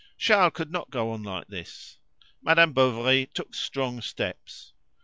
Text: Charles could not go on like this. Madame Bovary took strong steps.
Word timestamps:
Charles 0.17 0.53
could 0.55 0.71
not 0.71 0.89
go 0.89 1.11
on 1.11 1.21
like 1.21 1.47
this. 1.49 1.99
Madame 2.41 2.73
Bovary 2.73 3.29
took 3.35 3.53
strong 3.53 4.01
steps. 4.01 4.73